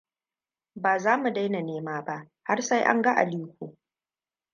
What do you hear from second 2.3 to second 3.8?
har sai anga Aliko.